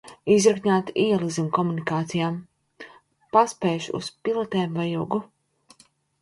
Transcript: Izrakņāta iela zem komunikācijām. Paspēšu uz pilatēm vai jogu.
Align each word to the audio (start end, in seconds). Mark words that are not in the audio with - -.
Izrakņāta 0.35 0.93
iela 1.01 1.27
zem 1.35 1.49
komunikācijām. 1.57 2.39
Paspēšu 3.37 3.95
uz 4.01 4.11
pilatēm 4.29 4.75
vai 4.81 4.89
jogu. 4.95 5.23